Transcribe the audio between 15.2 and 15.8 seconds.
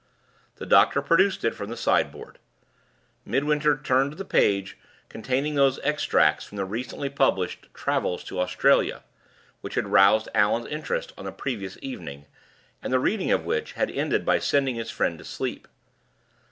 sleep.